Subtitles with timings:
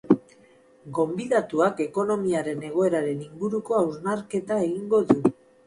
[0.97, 5.23] Gonbidatuak ekonomiaren egoeraren inguruko hausnarketa egingo du.